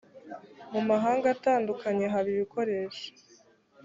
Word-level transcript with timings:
mu 0.71 0.81
mahanga 0.89 1.25
atandukanye 1.35 2.05
haba 2.13 2.29
ibikoresho. 2.35 3.05